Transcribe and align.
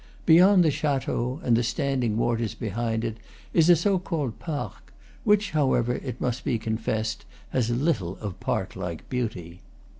Beyond 0.25 0.63
the 0.65 0.71
chateau 0.71 1.39
and 1.43 1.55
the 1.55 1.61
standing 1.61 2.17
waters 2.17 2.55
behind 2.55 3.03
it 3.05 3.17
is 3.53 3.69
a 3.69 3.75
so 3.75 3.99
called 3.99 4.39
parc, 4.39 4.91
which, 5.23 5.51
however, 5.51 5.93
it 5.93 6.19
must 6.19 6.43
be 6.43 6.57
con 6.57 6.77
fessed, 6.79 7.23
has 7.51 7.69
little 7.69 8.17
of 8.17 8.39
park 8.39 8.75
like 8.75 9.07
beauty. 9.11 9.61